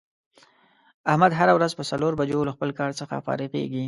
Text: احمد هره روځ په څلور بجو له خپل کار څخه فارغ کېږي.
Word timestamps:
احمد 1.11 1.31
هره 1.39 1.53
روځ 1.61 1.73
په 1.79 1.83
څلور 1.91 2.11
بجو 2.19 2.47
له 2.47 2.51
خپل 2.55 2.69
کار 2.79 2.91
څخه 2.99 3.23
فارغ 3.25 3.47
کېږي. 3.55 3.79